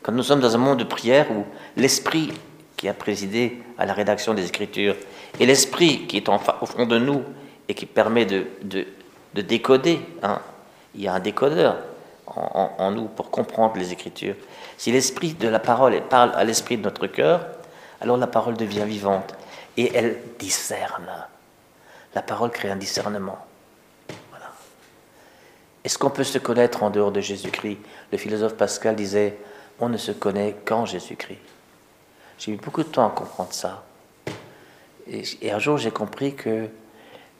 quand 0.00 0.12
nous 0.12 0.22
sommes 0.22 0.38
dans 0.38 0.54
un 0.54 0.58
monde 0.58 0.78
de 0.78 0.84
prière 0.84 1.28
où 1.32 1.44
l'Esprit 1.76 2.32
qui 2.76 2.88
a 2.88 2.94
présidé 2.94 3.58
à 3.78 3.84
la 3.84 3.94
rédaction 3.94 4.34
des 4.34 4.46
Écritures 4.46 4.94
et 5.40 5.44
l'Esprit 5.44 6.06
qui 6.06 6.18
est 6.18 6.28
au 6.28 6.66
fond 6.66 6.86
de 6.86 6.98
nous 7.00 7.24
et 7.66 7.74
qui 7.74 7.86
permet 7.86 8.26
de, 8.26 8.46
de, 8.62 9.42
décoder, 9.42 9.98
hein, 10.22 10.40
il 10.94 11.02
y 11.02 11.08
a 11.08 11.14
un 11.14 11.20
décodeur 11.20 11.78
en, 12.28 12.70
en, 12.78 12.90
nous 12.92 13.06
pour 13.06 13.32
comprendre 13.32 13.76
les 13.76 13.92
Écritures. 13.92 14.36
Si 14.78 14.92
l'Esprit 14.92 15.34
de 15.34 15.48
la 15.48 15.58
parole 15.58 16.00
parle 16.08 16.32
à 16.36 16.44
l'Esprit 16.44 16.78
de 16.78 16.82
notre 16.82 17.08
cœur, 17.08 17.46
alors 18.00 18.16
la 18.16 18.28
parole 18.28 18.56
devient 18.56 18.84
vivante 18.86 19.34
et 19.76 19.92
elle 19.94 20.18
discerne. 20.38 21.26
La 22.14 22.22
parole 22.22 22.50
crée 22.50 22.70
un 22.70 22.76
discernement. 22.76 23.44
Est-ce 25.84 25.98
qu'on 25.98 26.10
peut 26.10 26.24
se 26.24 26.38
connaître 26.38 26.82
en 26.82 26.90
dehors 26.90 27.12
de 27.12 27.20
Jésus-Christ? 27.20 27.78
Le 28.12 28.18
philosophe 28.18 28.54
Pascal 28.54 28.94
disait 28.94 29.38
on 29.80 29.88
ne 29.88 29.96
se 29.96 30.12
connaît 30.12 30.56
qu'en 30.64 30.86
Jésus-Christ. 30.86 31.38
J'ai 32.38 32.52
eu 32.52 32.56
beaucoup 32.56 32.82
de 32.82 32.88
temps 32.88 33.06
à 33.06 33.10
comprendre 33.10 33.52
ça. 33.52 33.84
Et, 35.08 35.50
un 35.50 35.58
jour, 35.58 35.78
j'ai 35.78 35.90
compris 35.90 36.34
que 36.34 36.68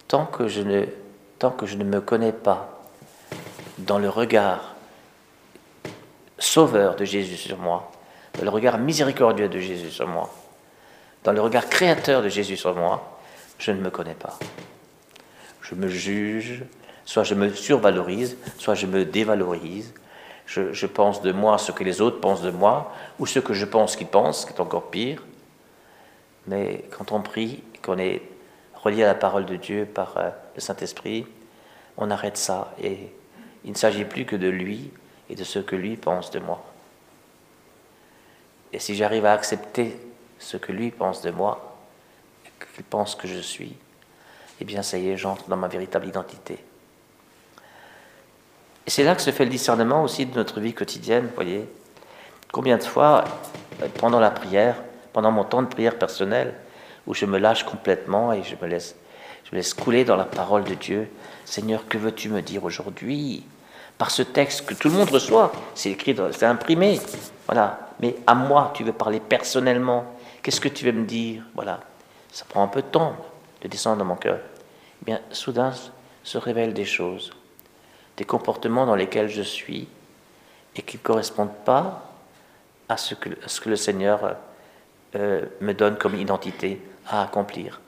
tant 0.08 0.26
que, 0.26 0.48
je 0.48 0.62
ne, 0.62 0.86
tant 1.38 1.50
que 1.50 1.66
je 1.66 1.76
ne 1.76 1.84
me 1.84 2.00
connais 2.00 2.32
pas 2.32 2.82
dans 3.78 3.98
le 3.98 4.08
regard 4.08 4.74
sauveur 6.38 6.96
de 6.96 7.04
Jésus 7.04 7.36
sur 7.36 7.58
moi, 7.58 7.90
dans 8.34 8.44
le 8.44 8.50
regard 8.50 8.78
miséricordieux 8.78 9.48
de 9.48 9.58
Jésus 9.58 9.90
sur 9.90 10.06
moi, 10.06 10.30
dans 11.24 11.32
le 11.32 11.40
regard 11.40 11.68
créateur 11.68 12.22
de 12.22 12.28
Jésus 12.28 12.56
sur 12.56 12.74
moi, 12.74 13.18
je 13.58 13.72
ne 13.72 13.80
me 13.80 13.90
connais 13.90 14.14
pas. 14.14 14.38
Je 15.62 15.74
me 15.74 15.88
juge, 15.88 16.62
soit 17.04 17.24
je 17.24 17.34
me 17.34 17.52
survalorise, 17.52 18.36
soit 18.58 18.74
je 18.74 18.86
me 18.86 19.04
dévalorise, 19.04 19.92
je, 20.46 20.86
pense 20.86 21.20
de 21.20 21.30
moi 21.30 21.58
ce 21.58 21.72
que 21.72 21.84
les 21.84 22.00
autres 22.00 22.20
pensent 22.20 22.42
de 22.42 22.50
moi, 22.50 22.92
ou 23.18 23.26
ce 23.26 23.38
que 23.38 23.52
je 23.52 23.66
pense 23.66 23.96
qu'ils 23.96 24.06
pensent, 24.06 24.46
qui 24.46 24.54
est 24.54 24.60
encore 24.60 24.90
pire. 24.90 25.22
Mais 26.46 26.84
quand 26.90 27.12
on 27.12 27.20
prie, 27.20 27.62
qu'on 27.82 27.98
est 27.98 28.22
relié 28.74 29.04
à 29.04 29.08
la 29.08 29.14
parole 29.14 29.44
de 29.44 29.56
Dieu 29.56 29.84
par 29.84 30.16
euh, 30.16 30.30
le 30.54 30.60
Saint-Esprit, 30.60 31.26
on 31.98 32.10
arrête 32.10 32.38
ça 32.38 32.72
et 32.82 33.12
il 33.64 33.72
ne 33.72 33.76
s'agit 33.76 34.04
plus 34.04 34.24
que 34.24 34.36
de 34.36 34.48
lui 34.48 34.90
et 35.30 35.34
de 35.34 35.44
ce 35.44 35.58
que 35.58 35.76
lui 35.76 35.96
pense 35.96 36.30
de 36.30 36.38
moi. 36.38 36.64
Et 38.72 38.78
si 38.78 38.94
j'arrive 38.94 39.24
à 39.24 39.32
accepter 39.32 39.98
ce 40.38 40.56
que 40.56 40.72
lui 40.72 40.90
pense 40.90 41.22
de 41.22 41.30
moi, 41.30 41.76
qu'il 42.74 42.84
pense 42.84 43.14
que 43.14 43.28
je 43.28 43.38
suis, 43.38 43.76
eh 44.60 44.64
bien 44.64 44.82
ça 44.82 44.98
y 44.98 45.08
est, 45.08 45.16
j'entre 45.16 45.48
dans 45.48 45.56
ma 45.56 45.68
véritable 45.68 46.06
identité. 46.06 46.58
Et 48.86 48.90
c'est 48.90 49.04
là 49.04 49.14
que 49.14 49.22
se 49.22 49.30
fait 49.30 49.44
le 49.44 49.50
discernement 49.50 50.02
aussi 50.02 50.26
de 50.26 50.34
notre 50.34 50.60
vie 50.60 50.72
quotidienne, 50.72 51.28
voyez. 51.34 51.68
Combien 52.52 52.78
de 52.78 52.82
fois, 52.82 53.24
euh, 53.82 53.88
pendant 53.98 54.20
la 54.20 54.30
prière, 54.30 54.76
pendant 55.12 55.30
mon 55.30 55.44
temps 55.44 55.62
de 55.62 55.66
prière 55.66 55.98
personnelle, 55.98 56.54
où 57.06 57.14
je 57.14 57.26
me 57.26 57.38
lâche 57.38 57.64
complètement 57.64 58.32
et 58.32 58.42
je 58.42 58.54
me 58.60 58.66
laisse, 58.66 58.96
je 59.44 59.50
me 59.52 59.56
laisse 59.56 59.74
couler 59.74 60.04
dans 60.04 60.16
la 60.16 60.24
parole 60.24 60.64
de 60.64 60.74
Dieu, 60.74 61.08
Seigneur, 61.44 61.86
que 61.86 61.98
veux-tu 61.98 62.28
me 62.30 62.40
dire 62.40 62.64
aujourd'hui? 62.64 63.44
Par 63.98 64.10
ce 64.10 64.22
texte 64.22 64.64
que 64.64 64.74
tout 64.74 64.88
le 64.88 64.94
monde 64.94 65.10
reçoit, 65.10 65.52
c'est 65.74 65.90
écrit, 65.90 66.16
c'est 66.32 66.46
imprimé, 66.46 67.00
voilà. 67.46 67.80
Mais 68.00 68.14
à 68.26 68.34
moi, 68.34 68.70
tu 68.74 68.84
veux 68.84 68.92
parler 68.92 69.18
personnellement. 69.18 70.04
Qu'est-ce 70.40 70.60
que 70.60 70.68
tu 70.68 70.84
veux 70.84 70.92
me 70.92 71.04
dire? 71.04 71.42
Voilà. 71.54 71.80
Ça 72.30 72.44
prend 72.48 72.62
un 72.62 72.68
peu 72.68 72.80
de 72.80 72.86
temps 72.86 73.16
de 73.60 73.66
descendre 73.66 73.98
dans 73.98 74.04
mon 74.04 74.14
cœur. 74.14 74.38
Eh 75.02 75.04
bien, 75.04 75.20
soudain 75.32 75.72
se 76.22 76.38
révèlent 76.38 76.74
des 76.74 76.84
choses 76.84 77.32
des 78.18 78.24
comportements 78.24 78.84
dans 78.84 78.96
lesquels 78.96 79.28
je 79.28 79.42
suis 79.42 79.88
et 80.76 80.82
qui 80.82 80.98
ne 80.98 81.02
correspondent 81.02 81.56
pas 81.64 82.12
à 82.88 82.96
ce 82.96 83.14
que, 83.14 83.30
le 83.68 83.76
Seigneur 83.76 84.36
euh, 85.14 85.46
me 85.60 85.72
donne 85.72 85.96
comme 85.96 86.16
identité 86.16 86.82
à 87.06 87.22
accomplir. 87.22 87.80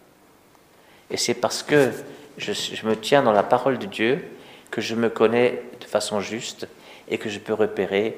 Et 1.10 1.16
c'est 1.16 1.34
parce 1.34 1.62
que 1.64 1.90
je, 2.38 2.86
me 2.86 2.94
tiens 2.94 3.22
dans 3.22 3.32
la 3.32 3.42
parole 3.42 3.78
de 3.78 3.86
Dieu 3.86 4.24
que 4.70 4.80
je 4.80 4.94
me 4.94 5.08
connais 5.08 5.62
de 5.80 5.84
façon 5.84 6.20
juste 6.20 6.68
et 7.08 7.18
que 7.18 7.28
je 7.28 7.38
peux 7.38 7.54
repérer 7.54 8.16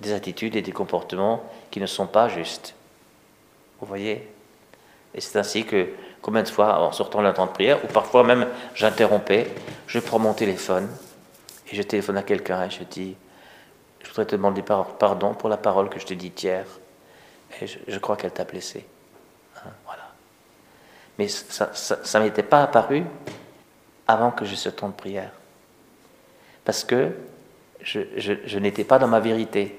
des 0.00 0.12
attitudes 0.12 0.56
et 0.56 0.62
des 0.62 0.72
comportements 0.72 1.44
qui 1.70 1.80
ne 1.80 1.86
sont 1.86 2.06
pas 2.06 2.28
justes. 2.28 2.74
Vous 3.80 3.86
voyez? 3.86 4.28
Et 5.14 5.20
c'est 5.20 5.38
ainsi 5.38 5.64
que 5.64 5.88
combien 6.20 6.42
de 6.42 6.48
fois, 6.48 6.80
en 6.80 6.92
sortant 6.92 7.20
la 7.20 7.32
temps 7.32 7.46
de 7.46 7.52
prière, 7.52 7.84
ou 7.84 7.88
parfois 7.88 8.24
même 8.24 8.48
j'interrompais, 8.74 9.48
je 9.86 9.98
prends 9.98 10.18
mon 10.18 10.34
téléphone, 10.34 10.88
et 11.70 11.76
je 11.76 11.82
téléphone 11.82 12.16
à 12.16 12.22
quelqu'un 12.22 12.64
et 12.64 12.70
je 12.70 12.82
dis, 12.84 13.16
je 14.00 14.08
voudrais 14.08 14.26
te 14.26 14.36
demander 14.36 14.62
pardon 14.62 15.34
pour 15.34 15.48
la 15.48 15.56
parole 15.56 15.88
que 15.88 16.00
je 16.00 16.06
te 16.06 16.14
dis 16.14 16.32
hier. 16.42 16.66
Je, 17.60 17.98
crois 17.98 18.16
qu'elle 18.16 18.32
t'a 18.32 18.44
blessé. 18.44 18.84
Hein, 19.56 19.70
voilà. 19.84 20.08
Mais 21.18 21.28
ça 21.28 22.18
ne 22.18 22.24
m'était 22.24 22.42
pas 22.42 22.62
apparu 22.62 23.04
avant 24.08 24.30
que 24.30 24.44
je 24.44 24.54
ce 24.54 24.70
temps 24.70 24.88
de 24.88 24.94
prière. 24.94 25.30
Parce 26.64 26.84
que 26.84 27.10
je, 27.82 28.58
n'étais 28.58 28.84
pas 28.84 28.98
dans 28.98 29.08
ma 29.08 29.20
vérité. 29.20 29.78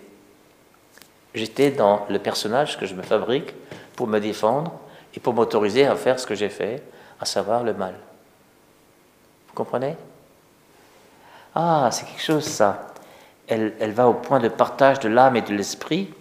J'étais 1.34 1.72
dans 1.72 2.06
le 2.10 2.20
personnage 2.20 2.78
que 2.78 2.86
je 2.86 2.94
me 2.94 3.02
fabrique 3.02 3.54
pour 3.96 4.08
me 4.08 4.20
défendre 4.20 4.74
et 5.16 5.20
pour 5.20 5.34
m'autoriser 5.34 5.86
à 5.86 5.96
faire 5.96 6.20
ce 6.20 6.28
que 6.28 6.36
j'ai 6.36 6.50
fait, 6.50 6.84
à 7.20 7.26
savoir 7.26 7.64
le 7.64 7.74
mal. 7.74 7.96
Vous 9.48 9.54
comprenez? 9.54 9.96
Ah, 11.56 11.90
c'est 11.92 12.06
quelque 12.06 12.22
chose 12.22 12.44
ça. 12.44 12.94
Elle, 13.48 13.74
elle, 13.80 13.92
va 13.92 14.08
au 14.08 14.14
point 14.14 14.40
de 14.40 14.48
partage 14.48 15.00
de 15.00 15.10
l'âme 15.10 15.36
et 15.36 15.42
de 15.42 15.54
l'esprit, 15.54 16.12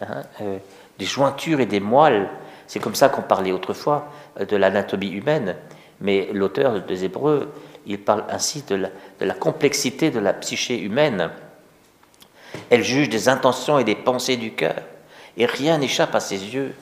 hein, 0.00 0.22
euh, 0.40 0.58
des 0.98 1.06
jointures 1.06 1.60
et 1.60 1.66
des 1.66 1.80
moelles. 1.80 2.28
C'est 2.66 2.78
comme 2.78 2.94
ça 2.94 3.08
qu'on 3.08 3.22
parlait 3.22 3.50
autrefois 3.50 4.06
euh, 4.38 4.44
de 4.44 4.56
l'anatomie 4.56 5.10
humaine. 5.10 5.56
Mais 6.00 6.28
l'auteur 6.32 6.80
des 6.82 7.04
Hébreux, 7.04 7.52
il 7.86 7.98
parle 8.00 8.24
ainsi 8.28 8.62
de 8.62 8.88
la, 9.20 9.34
complexité 9.34 10.10
de 10.10 10.20
la 10.20 10.32
psyché 10.32 10.78
humaine. 10.78 11.30
Elle 12.68 12.82
juge 12.82 13.08
des 13.08 13.28
intentions 13.28 13.78
et 13.78 13.84
des 13.84 13.94
pensées 13.94 14.36
du 14.36 14.52
cœur, 14.52 14.82
et 15.36 15.46
rien 15.46 15.78
n'échappe 15.78 16.14
à 16.14 16.20
ses 16.20 16.54
yeux. 16.54 16.74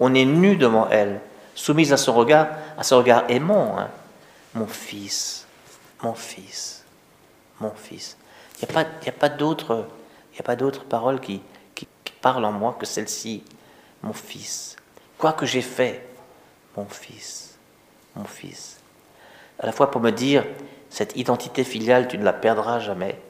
On 0.00 0.14
est 0.14 0.24
nu 0.24 0.56
devant 0.56 0.88
elle, 0.90 1.20
soumise 1.54 1.92
à 1.92 1.96
son 1.96 2.14
regard, 2.14 2.48
à 2.76 2.82
son 2.82 2.98
regard 2.98 3.24
aimant. 3.28 3.78
Hein. 3.78 3.88
Mon 4.54 4.66
fils, 4.66 5.46
mon 6.02 6.14
fils 6.14 6.78
mon 7.60 7.72
fils. 7.74 8.16
Il 8.56 8.66
n'y 8.66 8.70
a 8.70 8.84
pas, 9.12 9.28
pas 10.42 10.56
d'autre 10.56 10.84
parole 10.84 11.20
qui, 11.20 11.40
qui, 11.74 11.86
qui 12.04 12.12
parle 12.20 12.44
en 12.44 12.52
moi 12.52 12.76
que 12.78 12.86
celle-ci, 12.86 13.42
mon 14.02 14.12
fils. 14.12 14.76
Quoi 15.16 15.32
que 15.32 15.46
j'ai 15.46 15.62
fait, 15.62 16.08
mon 16.76 16.86
fils, 16.86 17.56
mon 18.14 18.24
fils. 18.24 18.78
À 19.58 19.66
la 19.66 19.72
fois 19.72 19.90
pour 19.90 20.00
me 20.00 20.10
dire, 20.10 20.44
cette 20.90 21.16
identité 21.16 21.64
filiale, 21.64 22.08
tu 22.08 22.18
ne 22.18 22.24
la 22.24 22.32
perdras 22.32 22.80
jamais. 22.80 23.20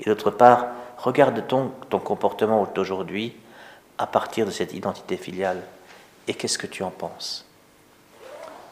Et 0.00 0.04
d'autre 0.04 0.30
part, 0.30 0.66
regarde 0.98 1.46
ton, 1.46 1.72
ton 1.88 1.98
comportement 1.98 2.66
d'aujourd'hui 2.74 3.34
à 3.98 4.06
partir 4.06 4.46
de 4.46 4.50
cette 4.50 4.74
identité 4.74 5.16
filiale. 5.16 5.62
Et 6.28 6.34
qu'est-ce 6.34 6.58
que 6.58 6.66
tu 6.66 6.82
en 6.82 6.90
penses 6.90 7.46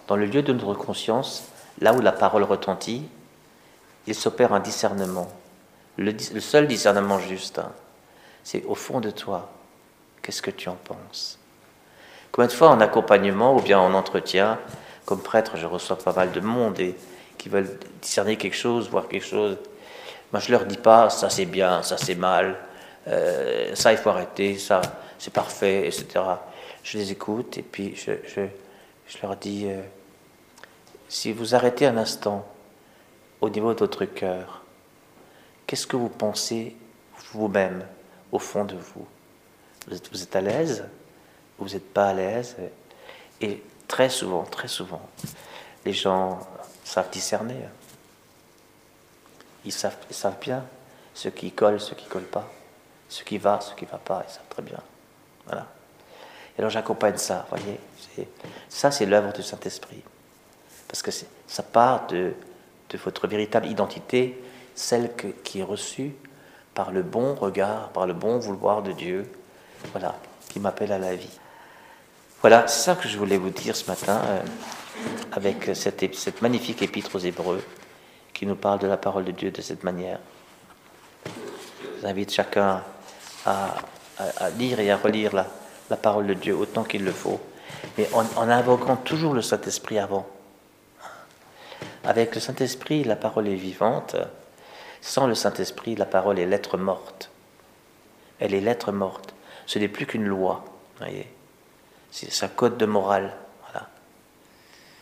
Dans 0.07 0.17
le 0.17 0.27
lieu 0.27 0.43
de 0.43 0.53
notre 0.53 0.75
conscience, 0.75 1.45
là 1.81 1.95
où 1.95 2.01
la 2.01 2.13
parole 2.13 2.43
retentit, 2.43 3.09
il 4.07 4.15
s'opère 4.15 4.53
un 4.53 4.61
discernement. 4.61 5.29
Le, 5.97 6.13
seul 6.41 6.67
discernement 6.67 7.19
juste, 7.19 7.59
hein, 7.59 7.73
c'est 8.43 8.65
au 8.65 8.75
fond 8.75 9.01
de 9.01 9.11
toi, 9.11 9.51
qu'est-ce 10.23 10.43
que 10.43 10.51
tu 10.51 10.69
en 10.69 10.75
penses 10.75 11.39
Combien 12.33 12.49
de 12.49 12.53
fois 12.53 12.71
en 12.71 12.81
accompagnement 12.81 13.57
ou 13.57 13.61
bien 13.61 13.79
en 13.79 13.95
entretien, 13.95 14.59
comme 15.05 15.23
prêtre, 15.23 15.57
je 15.57 15.67
reçois 15.67 15.99
pas 15.99 16.13
mal 16.13 16.33
de 16.33 16.41
monde 16.41 16.79
et 16.81 16.95
qui 17.39 17.49
veulent 17.49 17.79
discerner 18.01 18.37
quelque 18.37 18.57
chose, 18.57 18.89
voir 18.89 19.09
quelque 19.09 19.27
chose. 19.27 19.57
Moi, 20.33 20.41
je 20.41 20.51
leur 20.51 20.65
dis 20.65 20.77
pas 20.77 21.11
ça 21.11 21.31
c'est 21.31 21.45
bien, 21.45 21.83
ça 21.83 21.97
c'est 21.97 22.15
mal, 22.15 22.57
euh, 23.07 23.75
ça 23.75 23.93
il 23.93 23.99
faut 23.99 24.11
arrêter, 24.11 24.59
ça 24.59 24.81
c'est 25.19 25.33
parfait, 25.33 25.87
etc. 25.87 26.07
Je 26.83 26.99
les 26.99 27.13
écoute 27.13 27.59
et 27.59 27.63
puis 27.63 27.95
je, 27.97 28.13
je, 28.27 29.23
leur 29.23 29.37
dis 29.37 29.67
euh, 29.67 29.81
si 31.09 31.33
vous 31.33 31.55
arrêtez 31.55 31.87
un 31.87 31.97
instant 31.97 32.47
au 33.41 33.49
niveau 33.49 33.75
de 33.75 33.79
votre 33.81 34.05
cœur, 34.05 34.63
qu'est-ce 35.67 35.87
que 35.87 35.97
vous 35.97 36.09
pensez 36.09 36.77
vous-même 37.33 37.87
au 38.33 38.39
fond 38.39 38.65
de 38.65 38.75
vous? 38.75 39.07
Vous 39.87 39.97
êtes, 39.97 40.11
vous 40.11 40.23
êtes 40.23 40.37
à 40.37 40.41
l'aise? 40.41 40.85
Vous 41.59 41.69
n'êtes 41.69 41.93
pas 41.93 42.09
à 42.09 42.15
l'aise? 42.15 42.57
Très 43.89 44.09
souvent, 44.09 44.45
très 44.45 44.69
souvent, 44.69 45.03
les 45.85 45.93
gens 45.93 46.41
savent 46.85 47.11
discerner. 47.11 47.57
Ils 49.65 49.73
savent, 49.73 49.97
savent 50.11 50.39
bien 50.41 50.65
ce 51.15 51.29
qui 51.29 51.53
colle, 51.53 51.81
ce 51.81 51.95
qui 51.95 52.07
colle 52.07 52.25
pas, 52.25 52.51
ce 53.09 53.23
qui 53.23 53.39
va, 53.39 53.61
ce 53.61 53.75
qui 53.75 53.85
va 53.85 53.99
pas, 53.99 54.25
ils 54.29 54.33
savent 54.33 54.49
très 54.51 54.63
bien. 54.63 54.81
Voilà. 55.47 55.67
Et 56.57 56.61
alors 56.61 56.71
j'accompagne 56.71 57.17
ça, 57.17 57.47
vous 57.51 57.57
voyez. 57.57 57.81
Ça, 58.69 58.91
c'est 58.91 59.07
l'œuvre 59.07 59.33
du 59.33 59.43
Saint-Esprit. 59.43 60.03
Parce 60.89 61.03
que 61.03 61.11
ça 61.47 61.63
part 61.63 62.07
de, 62.07 62.35
de, 62.91 62.99
votre 62.99 63.27
véritable 63.27 63.67
identité, 63.67 64.41
celle 64.75 65.11
qui 65.43 65.61
est 65.61 65.65
reçue 65.65 66.15
par 66.75 66.93
le 66.93 67.03
bon 67.03 67.35
regard, 67.35 67.89
par 67.91 68.07
le 68.07 68.13
bon 68.13 68.39
vouloir 68.39 68.83
de 68.83 68.93
Dieu, 68.93 69.31
voilà, 69.93 70.15
qui 70.49 70.61
m'appelle 70.61 70.93
à 70.93 70.99
la 70.99 71.17
vie. 71.17 71.39
Voilà, 72.45 72.67
c'est 72.67 72.83
ça 72.85 72.95
que 72.95 73.09
je 73.09 73.17
voulais 73.17 73.39
vous 73.39 73.49
dire 73.49 73.75
ce 73.75 73.87
matin, 73.87 74.21
euh, 74.23 74.43
avec 75.33 75.71
cette, 75.73 76.43
magnifique 76.43 76.83
épître 76.83 77.17
aux 77.17 77.19
Hébreux, 77.19 77.65
qui 78.35 78.45
nous 78.45 78.55
parle 78.55 78.81
de 78.81 78.87
la 78.87 78.99
parole 78.99 79.25
de 79.25 79.31
Dieu 79.31 79.51
de 79.51 79.63
cette 79.63 79.83
manière. 79.83 80.19
J'invite 82.03 82.31
chacun 82.31 82.83
à, 83.47 83.77
lire 84.59 84.79
et 84.79 84.91
à 84.91 84.99
relire 84.99 85.35
la, 85.35 85.97
parole 85.97 86.27
de 86.27 86.35
Dieu 86.35 86.55
autant 86.55 86.85
qu'il 86.85 87.03
le 87.03 87.13
faut, 87.13 87.41
mais 87.97 88.11
en, 88.13 88.27
en 88.37 88.51
invoquant 88.51 88.97
toujours 88.97 89.33
le 89.33 89.41
Saint-Esprit 89.41 89.99
avant. 89.99 90.27
Avec 92.05 92.35
le 92.35 92.43
Saint-Esprit, 92.43 93.05
la 93.05 93.17
parole 93.17 93.49
est 93.49 93.55
vivante. 93.55 94.17
Sans 95.01 95.27
le 95.27 95.35
Saint-Esprit, 95.35 95.95
la 95.97 96.05
parole 96.05 96.39
est 96.39 96.45
lettre 96.45 96.77
morte. 96.77 97.31
Elle 98.39 98.53
est 98.53 98.61
lettre 98.61 98.93
morte. 98.93 99.33
Ce 99.65 99.79
n'est 99.79 99.89
plus 99.89 100.05
qu'une 100.05 100.27
loi. 100.27 100.63
Voyez 100.99 101.27
c'est 102.15 102.33
sa 102.33 102.47
code 102.47 102.79
de 102.79 102.87
morale. 102.87 103.33
Voilà. 103.65 103.89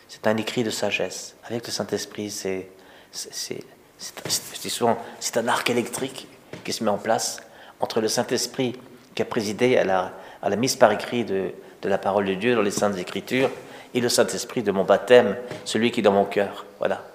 C'est 0.09 0.25
un 0.25 0.35
écrit 0.35 0.63
de 0.63 0.71
sagesse. 0.71 1.35
Avec 1.43 1.67
le 1.67 1.71
Saint-Esprit, 1.71 2.31
c'est, 2.31 2.69
c'est, 3.11 3.63
c'est 3.99 5.37
un 5.37 5.47
arc 5.47 5.69
électrique 5.69 6.27
qui 6.63 6.73
se 6.73 6.83
met 6.83 6.89
en 6.89 6.97
place 6.97 7.39
entre 7.79 8.01
le 8.01 8.07
Saint-Esprit 8.07 8.79
qui 9.13 9.21
a 9.21 9.25
présidé 9.25 9.77
à 9.77 9.83
la, 9.83 10.11
à 10.41 10.49
la 10.49 10.55
mise 10.55 10.75
par 10.75 10.91
écrit 10.91 11.23
de, 11.23 11.51
de 11.83 11.89
la 11.89 11.99
parole 11.99 12.25
de 12.25 12.33
Dieu 12.33 12.55
dans 12.55 12.63
les 12.63 12.71
Saintes 12.71 12.97
Écritures 12.97 13.51
et 13.93 14.01
le 14.01 14.09
Saint-Esprit 14.09 14.63
de 14.63 14.71
mon 14.71 14.83
baptême, 14.83 15.37
celui 15.65 15.91
qui 15.91 15.99
est 15.99 16.03
dans 16.03 16.13
mon 16.13 16.25
cœur. 16.25 16.65
Voilà. 16.79 17.05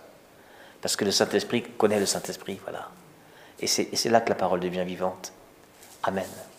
Parce 0.81 0.95
que 0.95 1.05
le 1.05 1.11
Saint-Esprit 1.11 1.63
connaît 1.77 1.99
le 1.99 2.07
Saint-Esprit. 2.07 2.61
Voilà. 2.63 2.89
Et 3.59 3.67
c'est 3.67 4.11
là 4.11 4.21
que 4.21 4.29
la 4.29 4.37
parole 4.37 4.61
devient 4.61 4.85
vivante. 4.85 5.33
Amen. 6.05 6.29